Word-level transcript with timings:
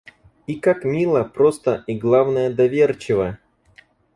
И 0.47 0.55
как 0.55 0.83
мило, 0.83 1.23
просто 1.23 1.83
и, 1.85 1.95
главное, 1.95 2.51
доверчиво! 2.51 3.37